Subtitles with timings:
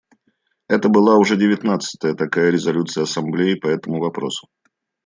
[0.67, 4.47] Это была уже девятнадцатая такая резолюция Ассамблеи по этому вопросу.